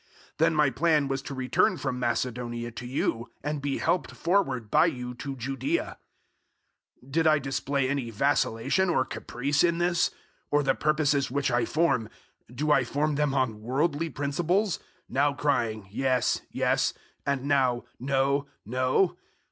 [0.39, 4.87] Then my plan was to return from Macedonia to you, and be helped forward by
[4.87, 5.99] you to Judaea.
[7.05, 10.09] 001:017 Did I display any vacillation or caprice in this?
[10.49, 12.09] Or the purposes which I form
[12.51, 19.17] do I form them on worldly principles, now crying "Yes, yes," and now "No, no"?